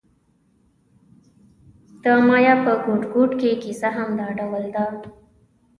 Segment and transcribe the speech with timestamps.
[2.03, 4.85] د مایا په ګوټ ګوټ کې کیسه همدا ډول ده